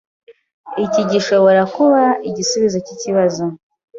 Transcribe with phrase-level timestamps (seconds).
[0.85, 3.43] Iki gishobora kuba igisubizo cyikibazo.